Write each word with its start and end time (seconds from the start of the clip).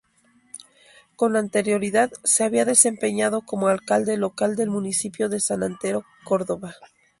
Con 1.15 1.35
anterioridad 1.35 2.11
se 2.23 2.43
había 2.43 2.65
desempeñado 2.65 3.41
como 3.43 3.67
alcalde 3.67 4.17
local 4.17 4.55
del 4.55 4.71
municipio 4.71 5.29
de 5.29 5.39
San 5.39 5.61
Antero, 5.61 6.05
Córdoba. 6.23 6.73